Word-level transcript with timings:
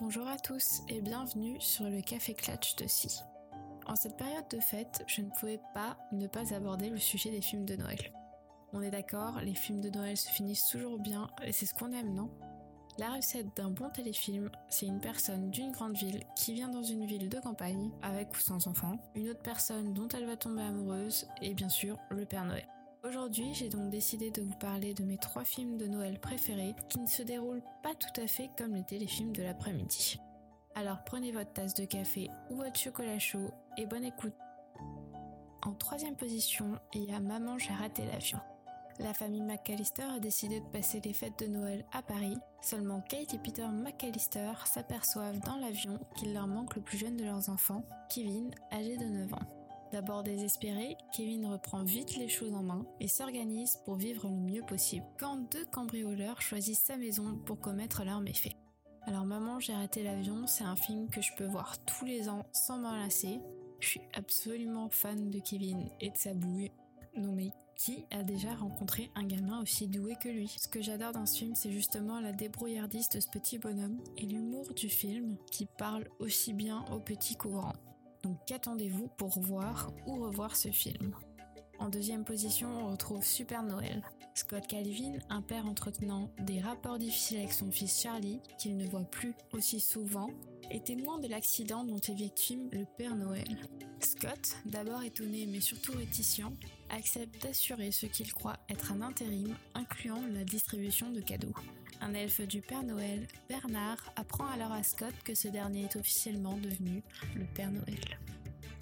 Bonjour 0.00 0.26
à 0.26 0.36
tous 0.38 0.82
et 0.88 1.00
bienvenue 1.00 1.56
sur 1.60 1.88
le 1.88 2.00
Café 2.00 2.34
Clatch 2.34 2.74
de 2.74 2.86
Si. 2.88 3.20
En 3.86 3.94
cette 3.94 4.16
période 4.16 4.48
de 4.50 4.58
fête, 4.58 5.04
je 5.06 5.20
ne 5.20 5.30
pouvais 5.30 5.60
pas 5.72 5.96
ne 6.10 6.26
pas 6.26 6.52
aborder 6.52 6.90
le 6.90 6.98
sujet 6.98 7.30
des 7.30 7.40
films 7.40 7.64
de 7.64 7.76
Noël. 7.76 8.12
On 8.72 8.82
est 8.82 8.90
d'accord, 8.90 9.38
les 9.40 9.54
films 9.54 9.80
de 9.80 9.90
Noël 9.90 10.16
se 10.16 10.28
finissent 10.30 10.66
toujours 10.66 10.98
bien 10.98 11.28
et 11.44 11.52
c'est 11.52 11.66
ce 11.66 11.74
qu'on 11.74 11.92
aime, 11.92 12.12
non? 12.12 12.28
La 12.98 13.10
recette 13.10 13.56
d'un 13.56 13.70
bon 13.70 13.88
téléfilm, 13.88 14.50
c'est 14.68 14.86
une 14.86 15.00
personne 15.00 15.50
d'une 15.50 15.70
grande 15.70 15.96
ville 15.96 16.24
qui 16.34 16.54
vient 16.54 16.68
dans 16.68 16.82
une 16.82 17.06
ville 17.06 17.28
de 17.28 17.38
campagne, 17.38 17.92
avec 18.02 18.34
ou 18.34 18.40
sans 18.40 18.66
enfants, 18.66 18.98
une 19.14 19.28
autre 19.28 19.42
personne 19.42 19.94
dont 19.94 20.08
elle 20.08 20.26
va 20.26 20.36
tomber 20.36 20.62
amoureuse 20.62 21.28
et 21.40 21.54
bien 21.54 21.68
sûr 21.68 21.98
le 22.10 22.26
Père 22.26 22.44
Noël. 22.44 22.66
Aujourd'hui, 23.06 23.52
j'ai 23.52 23.68
donc 23.68 23.90
décidé 23.90 24.30
de 24.30 24.40
vous 24.40 24.56
parler 24.56 24.94
de 24.94 25.04
mes 25.04 25.18
trois 25.18 25.44
films 25.44 25.76
de 25.76 25.86
Noël 25.86 26.18
préférés 26.18 26.74
qui 26.88 26.98
ne 26.98 27.06
se 27.06 27.22
déroulent 27.22 27.62
pas 27.82 27.94
tout 27.94 28.18
à 28.18 28.26
fait 28.26 28.48
comme 28.56 28.74
les 28.74 28.84
téléfilms 28.84 29.32
de 29.32 29.42
l'après-midi. 29.42 30.18
Alors 30.74 31.04
prenez 31.04 31.30
votre 31.30 31.52
tasse 31.52 31.74
de 31.74 31.84
café 31.84 32.30
ou 32.48 32.56
votre 32.56 32.80
chocolat 32.80 33.18
chaud 33.18 33.50
et 33.76 33.84
bonne 33.84 34.04
écoute. 34.04 34.32
En 35.66 35.74
troisième 35.74 36.16
position, 36.16 36.78
il 36.94 37.04
y 37.04 37.12
a 37.12 37.20
Maman 37.20 37.58
j'ai 37.58 37.74
raté 37.74 38.06
l'avion. 38.06 38.38
La 38.98 39.12
famille 39.12 39.42
McAllister 39.42 40.04
a 40.04 40.18
décidé 40.18 40.60
de 40.60 40.66
passer 40.66 41.02
les 41.04 41.12
fêtes 41.12 41.38
de 41.40 41.46
Noël 41.46 41.84
à 41.92 42.00
Paris. 42.00 42.38
Seulement 42.62 43.02
Kate 43.02 43.34
et 43.34 43.38
Peter 43.38 43.66
McAllister 43.66 44.52
s'aperçoivent 44.64 45.40
dans 45.40 45.56
l'avion 45.56 45.98
qu'il 46.16 46.32
leur 46.32 46.46
manque 46.46 46.74
le 46.76 46.82
plus 46.82 46.96
jeune 46.96 47.18
de 47.18 47.24
leurs 47.24 47.50
enfants, 47.50 47.84
Kevin, 48.08 48.50
âgé 48.72 48.96
de 48.96 49.04
9 49.04 49.34
ans. 49.34 49.63
D'abord 49.94 50.24
désespéré, 50.24 50.96
Kevin 51.12 51.46
reprend 51.46 51.84
vite 51.84 52.16
les 52.16 52.28
choses 52.28 52.52
en 52.52 52.64
main 52.64 52.84
et 52.98 53.06
s'organise 53.06 53.78
pour 53.84 53.94
vivre 53.94 54.26
le 54.26 54.34
mieux 54.34 54.62
possible. 54.62 55.06
Quand 55.20 55.36
deux 55.52 55.64
cambrioleurs 55.66 56.42
choisissent 56.42 56.82
sa 56.82 56.96
maison 56.96 57.38
pour 57.46 57.60
commettre 57.60 58.04
leurs 58.04 58.20
méfaits. 58.20 58.56
Alors 59.02 59.24
Maman, 59.24 59.60
j'ai 59.60 59.72
raté 59.72 60.02
l'avion, 60.02 60.48
c'est 60.48 60.64
un 60.64 60.74
film 60.74 61.08
que 61.10 61.22
je 61.22 61.32
peux 61.36 61.46
voir 61.46 61.78
tous 61.84 62.04
les 62.04 62.28
ans 62.28 62.44
sans 62.52 62.78
m'en 62.78 62.96
lasser. 62.96 63.38
Je 63.78 63.86
suis 63.86 64.00
absolument 64.14 64.88
fan 64.90 65.30
de 65.30 65.38
Kevin 65.38 65.88
et 66.00 66.10
de 66.10 66.16
sa 66.16 66.34
bouille. 66.34 66.72
Non 67.16 67.30
mais 67.30 67.52
qui 67.76 68.04
a 68.10 68.24
déjà 68.24 68.52
rencontré 68.52 69.12
un 69.14 69.22
gamin 69.22 69.62
aussi 69.62 69.86
doué 69.86 70.16
que 70.20 70.28
lui? 70.28 70.48
Ce 70.48 70.66
que 70.66 70.82
j'adore 70.82 71.12
dans 71.12 71.26
ce 71.26 71.38
film, 71.38 71.54
c'est 71.54 71.70
justement 71.70 72.18
la 72.18 72.32
débrouillardise 72.32 73.10
de 73.10 73.20
ce 73.20 73.28
petit 73.28 73.58
bonhomme 73.58 74.02
et 74.16 74.26
l'humour 74.26 74.74
du 74.74 74.88
film 74.88 75.36
qui 75.52 75.66
parle 75.78 76.08
aussi 76.18 76.52
bien 76.52 76.84
aux 76.90 76.98
petits 76.98 77.36
qu'aux 77.36 77.50
grands. 77.50 77.93
Donc 78.24 78.38
qu'attendez-vous 78.46 79.08
pour 79.18 79.38
voir 79.38 79.92
ou 80.06 80.16
revoir 80.22 80.56
ce 80.56 80.70
film? 80.70 81.14
En 81.78 81.90
deuxième 81.90 82.24
position, 82.24 82.68
on 82.68 82.90
retrouve 82.92 83.22
Super 83.22 83.62
Noël. 83.62 84.02
Scott 84.34 84.66
Calvin, 84.66 85.18
un 85.28 85.42
père 85.42 85.66
entretenant 85.66 86.30
des 86.40 86.58
rapports 86.58 86.98
difficiles 86.98 87.36
avec 87.36 87.52
son 87.52 87.70
fils 87.70 88.00
Charlie, 88.00 88.40
qu'il 88.58 88.78
ne 88.78 88.86
voit 88.86 89.04
plus 89.04 89.34
aussi 89.52 89.78
souvent, 89.78 90.30
est 90.70 90.86
témoin 90.86 91.18
de 91.18 91.28
l'accident 91.28 91.84
dont 91.84 91.98
est 91.98 92.14
victime 92.14 92.70
le 92.72 92.86
Père 92.96 93.14
Noël. 93.14 93.44
Scott, 94.00 94.56
d'abord 94.64 95.02
étonné 95.02 95.46
mais 95.46 95.60
surtout 95.60 95.92
réticent, 95.92 96.40
accepte 96.88 97.42
d'assurer 97.42 97.92
ce 97.92 98.06
qu'il 98.06 98.32
croit 98.32 98.56
être 98.70 98.92
un 98.92 99.02
intérim 99.02 99.54
incluant 99.74 100.22
la 100.32 100.44
distribution 100.44 101.10
de 101.10 101.20
cadeaux. 101.20 101.54
Un 102.04 102.12
elfe 102.12 102.42
du 102.42 102.60
Père 102.60 102.82
Noël, 102.82 103.26
Bernard, 103.48 104.12
apprend 104.16 104.46
alors 104.48 104.72
à 104.72 104.82
Scott 104.82 105.14
que 105.24 105.34
ce 105.34 105.48
dernier 105.48 105.84
est 105.84 105.96
officiellement 105.96 106.58
devenu 106.58 107.02
le 107.34 107.46
Père 107.46 107.70
Noël. 107.70 108.18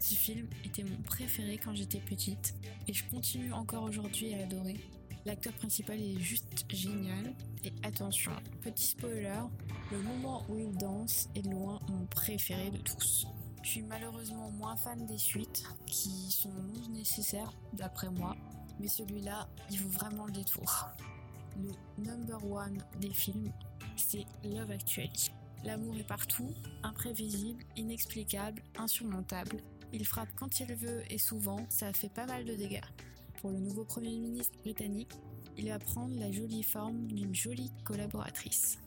Ce 0.00 0.16
film 0.16 0.48
était 0.64 0.82
mon 0.82 1.00
préféré 1.02 1.56
quand 1.56 1.72
j'étais 1.72 2.00
petite 2.00 2.52
et 2.88 2.92
je 2.92 3.04
continue 3.08 3.52
encore 3.52 3.84
aujourd'hui 3.84 4.34
à 4.34 4.38
l'adorer. 4.38 4.80
L'acteur 5.24 5.52
principal 5.52 6.00
est 6.02 6.18
juste 6.18 6.64
génial 6.68 7.32
et 7.62 7.72
attention, 7.84 8.32
petit 8.60 8.86
spoiler, 8.86 9.42
le 9.92 9.98
moment 9.98 10.44
où 10.48 10.58
il 10.58 10.76
danse 10.76 11.28
est 11.36 11.46
loin 11.46 11.78
mon 11.90 12.06
préféré 12.06 12.72
de 12.72 12.78
tous. 12.78 13.28
Je 13.62 13.68
suis 13.68 13.82
malheureusement 13.82 14.50
moins 14.50 14.76
fan 14.76 15.06
des 15.06 15.18
suites 15.18 15.62
qui 15.86 16.32
sont 16.32 16.52
non 16.52 16.88
nécessaires 16.90 17.52
d'après 17.72 18.10
moi, 18.10 18.34
mais 18.80 18.88
celui-là, 18.88 19.48
il 19.70 19.78
vaut 19.78 19.90
vraiment 19.90 20.26
le 20.26 20.32
détour 20.32 20.88
le 21.56 22.04
number 22.04 22.44
one 22.44 22.78
des 23.00 23.12
films, 23.12 23.52
c'est 23.96 24.24
Love 24.44 24.70
Actually. 24.70 25.30
L'amour 25.64 25.96
est 25.96 26.06
partout, 26.06 26.52
imprévisible, 26.82 27.64
inexplicable, 27.76 28.62
insurmontable. 28.76 29.58
Il 29.92 30.04
frappe 30.06 30.30
quand 30.36 30.60
il 30.60 30.74
veut 30.74 31.02
et 31.10 31.18
souvent, 31.18 31.64
ça 31.68 31.92
fait 31.92 32.12
pas 32.12 32.26
mal 32.26 32.44
de 32.44 32.54
dégâts. 32.54 32.80
Pour 33.40 33.50
le 33.50 33.58
nouveau 33.58 33.84
Premier 33.84 34.18
ministre 34.18 34.58
britannique, 34.60 35.12
il 35.56 35.68
va 35.68 35.78
prendre 35.78 36.18
la 36.18 36.32
jolie 36.32 36.62
forme 36.62 37.06
d'une 37.06 37.34
jolie 37.34 37.70
collaboratrice. 37.84 38.78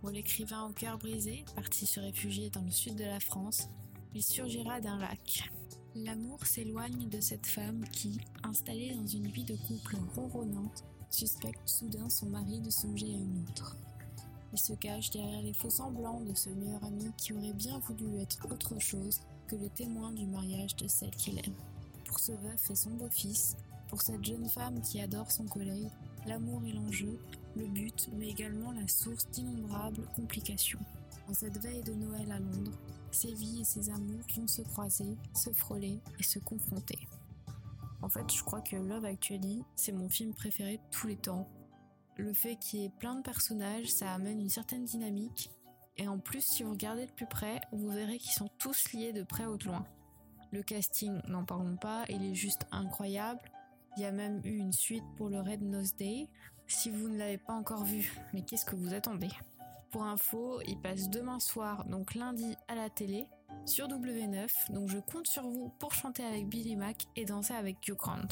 Pour 0.00 0.10
l'écrivain 0.10 0.66
au 0.66 0.72
cœur 0.72 0.98
brisé, 0.98 1.44
parti 1.54 1.86
se 1.86 2.00
réfugier 2.00 2.50
dans 2.50 2.62
le 2.62 2.70
sud 2.70 2.96
de 2.96 3.04
la 3.04 3.20
France, 3.20 3.68
il 4.14 4.22
surgira 4.22 4.80
d'un 4.80 4.98
lac. 4.98 5.50
L'amour 5.94 6.44
s'éloigne 6.46 7.08
de 7.08 7.20
cette 7.20 7.46
femme 7.46 7.84
qui, 7.92 8.20
installée 8.42 8.94
dans 8.94 9.06
une 9.06 9.28
vie 9.28 9.44
de 9.44 9.54
couple 9.54 9.96
ronronnante, 10.14 10.84
suspecte 11.14 11.68
soudain 11.68 12.10
son 12.10 12.26
mari 12.26 12.60
de 12.60 12.70
songer 12.70 13.14
à 13.14 13.18
une 13.18 13.44
autre. 13.48 13.76
Il 14.52 14.58
se 14.58 14.72
cache 14.72 15.10
derrière 15.10 15.42
les 15.42 15.54
faux 15.54 15.70
semblants 15.70 16.20
de 16.20 16.34
ce 16.34 16.50
meilleur 16.50 16.82
ami 16.84 17.10
qui 17.16 17.32
aurait 17.32 17.52
bien 17.52 17.78
voulu 17.78 18.20
être 18.20 18.46
autre 18.50 18.78
chose 18.80 19.20
que 19.46 19.54
le 19.56 19.68
témoin 19.68 20.12
du 20.12 20.26
mariage 20.26 20.74
de 20.76 20.88
celle 20.88 21.14
qu'il 21.14 21.38
aime. 21.38 21.54
Pour 22.04 22.18
ce 22.18 22.32
veuf 22.32 22.70
et 22.70 22.74
son 22.74 22.90
beau-fils, 22.90 23.56
pour 23.88 24.02
cette 24.02 24.24
jeune 24.24 24.48
femme 24.48 24.80
qui 24.80 25.00
adore 25.00 25.30
son 25.30 25.44
collègue, 25.44 25.88
l'amour 26.26 26.62
est 26.66 26.72
l'enjeu, 26.72 27.18
le 27.56 27.66
but, 27.66 28.08
mais 28.16 28.28
également 28.30 28.72
la 28.72 28.88
source 28.88 29.28
d'innombrables 29.30 30.08
complications. 30.16 30.80
En 31.28 31.34
cette 31.34 31.62
veille 31.62 31.82
de 31.82 31.94
Noël 31.94 32.32
à 32.32 32.40
Londres, 32.40 32.76
ses 33.12 33.32
vies 33.32 33.60
et 33.60 33.64
ses 33.64 33.88
amours 33.90 34.26
vont 34.36 34.48
se 34.48 34.62
croiser, 34.62 35.16
se 35.34 35.50
frôler 35.50 36.00
et 36.18 36.22
se 36.24 36.40
confronter. 36.40 36.98
En 38.04 38.10
fait, 38.10 38.30
je 38.30 38.44
crois 38.44 38.60
que 38.60 38.76
Love 38.76 39.06
Actually, 39.06 39.64
c'est 39.76 39.90
mon 39.90 40.10
film 40.10 40.34
préféré 40.34 40.76
de 40.76 40.82
tous 40.90 41.06
les 41.06 41.16
temps. 41.16 41.48
Le 42.18 42.34
fait 42.34 42.56
qu'il 42.56 42.80
y 42.80 42.84
ait 42.84 42.90
plein 42.90 43.14
de 43.14 43.22
personnages, 43.22 43.86
ça 43.86 44.12
amène 44.12 44.40
une 44.40 44.50
certaine 44.50 44.84
dynamique. 44.84 45.50
Et 45.96 46.06
en 46.06 46.18
plus, 46.18 46.42
si 46.42 46.62
vous 46.62 46.72
regardez 46.72 47.06
de 47.06 47.12
plus 47.12 47.26
près, 47.26 47.62
vous 47.72 47.88
verrez 47.88 48.18
qu'ils 48.18 48.34
sont 48.34 48.50
tous 48.58 48.92
liés 48.92 49.14
de 49.14 49.22
près 49.22 49.46
ou 49.46 49.56
de 49.56 49.64
loin. 49.64 49.86
Le 50.50 50.62
casting, 50.62 51.18
n'en 51.28 51.46
parlons 51.46 51.78
pas, 51.78 52.04
il 52.10 52.22
est 52.22 52.34
juste 52.34 52.66
incroyable. 52.72 53.40
Il 53.96 54.02
y 54.02 54.06
a 54.06 54.12
même 54.12 54.42
eu 54.44 54.58
une 54.58 54.74
suite 54.74 55.04
pour 55.16 55.30
le 55.30 55.40
Red 55.40 55.62
Nose 55.62 55.96
Day. 55.96 56.28
Si 56.66 56.90
vous 56.90 57.08
ne 57.08 57.16
l'avez 57.16 57.38
pas 57.38 57.54
encore 57.54 57.84
vu, 57.84 58.20
mais 58.34 58.42
qu'est-ce 58.42 58.66
que 58.66 58.76
vous 58.76 58.92
attendez? 58.92 59.30
Pour 59.90 60.02
info, 60.02 60.60
il 60.66 60.78
passe 60.78 61.08
demain 61.08 61.40
soir, 61.40 61.86
donc 61.86 62.14
lundi, 62.14 62.54
à 62.68 62.74
la 62.74 62.90
télé 62.90 63.26
sur 63.66 63.88
W9, 63.88 64.72
donc 64.72 64.88
je 64.88 64.98
compte 64.98 65.26
sur 65.26 65.48
vous 65.48 65.70
pour 65.78 65.94
chanter 65.94 66.24
avec 66.24 66.48
Billy 66.48 66.76
Mac 66.76 67.04
et 67.16 67.24
danser 67.24 67.54
avec 67.54 67.86
Hugh 67.88 67.96
Grant. 67.96 68.28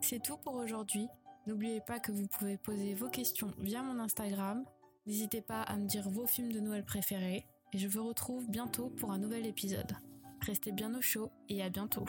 C'est 0.00 0.22
tout 0.22 0.36
pour 0.36 0.54
aujourd'hui. 0.54 1.08
N'oubliez 1.46 1.80
pas 1.80 2.00
que 2.00 2.12
vous 2.12 2.26
pouvez 2.26 2.56
poser 2.56 2.94
vos 2.94 3.08
questions 3.08 3.52
via 3.58 3.82
mon 3.82 3.98
Instagram. 3.98 4.64
N'hésitez 5.06 5.42
pas 5.42 5.62
à 5.62 5.76
me 5.76 5.86
dire 5.86 6.08
vos 6.08 6.26
films 6.26 6.52
de 6.52 6.60
Noël 6.60 6.84
préférés 6.84 7.46
et 7.72 7.78
je 7.78 7.88
vous 7.88 8.06
retrouve 8.06 8.48
bientôt 8.48 8.90
pour 8.90 9.12
un 9.12 9.18
nouvel 9.18 9.46
épisode. 9.46 9.96
Restez 10.40 10.72
bien 10.72 10.94
au 10.94 11.00
chaud 11.00 11.30
et 11.48 11.62
à 11.62 11.68
bientôt. 11.68 12.04